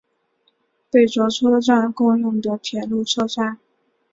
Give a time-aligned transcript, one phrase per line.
[0.89, 3.59] 贝冢车站共用的铁路车站。